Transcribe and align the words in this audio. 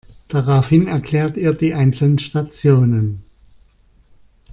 Daraufhin 0.29 0.87
erklärt 0.87 1.37
ihr 1.37 1.53
die 1.53 1.75
einzelnen 1.75 2.17
Stationen. 2.17 3.21